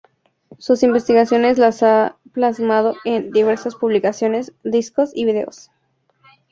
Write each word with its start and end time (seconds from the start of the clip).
Sus 0.57 0.81
investigaciones 0.81 1.59
las 1.59 1.83
ha 1.83 2.17
plasmado 2.33 2.95
en 3.05 3.29
diversas 3.29 3.75
publicaciones, 3.75 4.51
discos 4.63 5.11
y 5.13 5.25
videos. 5.25 5.69